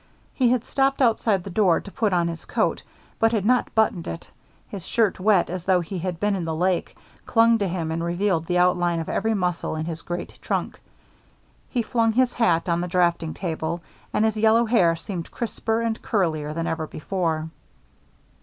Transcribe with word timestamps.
He 0.33 0.49
had 0.49 0.65
stopped 0.65 0.99
outside 0.99 1.43
the 1.43 1.51
door 1.51 1.79
to 1.79 1.91
put 1.91 2.11
on 2.11 2.27
his 2.27 2.45
coat, 2.45 2.81
but 3.19 3.31
had 3.33 3.45
not 3.45 3.75
buttoned 3.75 4.07
it; 4.07 4.31
his 4.67 4.83
shirt, 4.87 5.19
wet 5.19 5.47
as 5.47 5.65
though 5.65 5.81
he 5.81 5.99
had 5.99 6.19
been 6.19 6.35
in 6.35 6.43
the 6.43 6.55
lake, 6.55 6.97
clung 7.27 7.59
to 7.59 7.67
him 7.67 7.91
and 7.91 8.03
revealed 8.03 8.47
the 8.47 8.57
outline 8.57 8.99
of 8.99 9.07
every 9.09 9.35
muscle 9.35 9.75
in 9.75 9.85
his 9.85 10.01
great 10.01 10.39
trunk. 10.41 10.79
He 11.69 11.83
flung 11.83 12.13
his 12.13 12.33
hat 12.33 12.67
on 12.67 12.81
the 12.81 12.87
draughting 12.87 13.35
table, 13.35 13.83
and 14.11 14.25
his 14.25 14.35
yellow 14.37 14.65
hair 14.65 14.95
seemed 14.95 15.29
crisper 15.29 15.81
and 15.81 16.01
curlier 16.01 16.51
than 16.55 16.65
ever 16.65 16.87
before. 16.87 17.51